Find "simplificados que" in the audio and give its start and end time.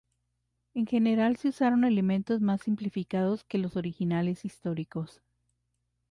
2.61-3.59